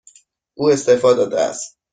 [0.57, 1.77] او استعفا داده است.